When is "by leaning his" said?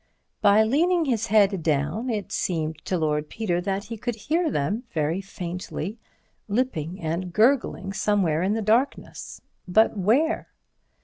0.41-1.27